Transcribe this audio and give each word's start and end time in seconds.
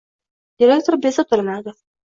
direktor 0.63 0.97
bezovtalanadi 1.05 1.77